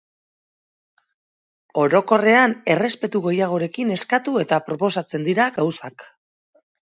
[1.81, 6.09] Orokorrean errespetu gehiagorekin eskatu eta proposatzen dira gauzak.